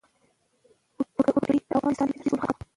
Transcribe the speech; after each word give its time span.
وګړي 1.27 1.57
د 1.69 1.71
افغانستان 1.77 2.07
د 2.07 2.11
انرژۍ 2.11 2.23
سکتور 2.29 2.37
برخه 2.39 2.53
ده. 2.59 2.65